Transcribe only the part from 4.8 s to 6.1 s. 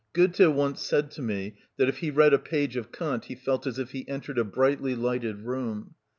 lighted room.